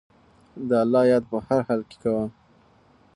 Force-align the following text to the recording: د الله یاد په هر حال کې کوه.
د 0.67 0.69
الله 0.83 1.01
یاد 1.11 1.23
په 1.31 1.37
هر 1.47 1.59
حال 1.67 1.81
کې 1.89 1.97
کوه. 2.03 2.25